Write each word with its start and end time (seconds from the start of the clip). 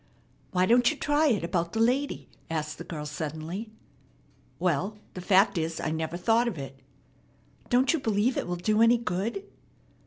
"Why 0.49 0.65
don't 0.65 0.89
you 0.89 0.97
try 0.97 1.27
it 1.27 1.43
about 1.43 1.73
the 1.73 1.79
lady?" 1.79 2.27
asked 2.49 2.79
the 2.79 2.83
girl 2.83 3.05
suddenly. 3.05 3.69
"Well, 4.57 4.97
the 5.13 5.21
fact 5.21 5.59
is, 5.59 5.79
I 5.79 5.91
never 5.91 6.17
thought 6.17 6.47
of 6.47 6.57
it." 6.57 6.79
"Don't 7.69 7.93
you 7.93 7.99
believe 7.99 8.35
it 8.35 8.47
will 8.47 8.55
do 8.55 8.81
any 8.81 8.97
good?" 8.97 9.43